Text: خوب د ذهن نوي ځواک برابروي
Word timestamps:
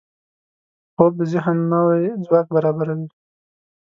خوب 0.93 1.13
د 1.19 1.21
ذهن 1.33 1.57
نوي 1.73 2.03
ځواک 2.25 2.47
برابروي 2.55 3.07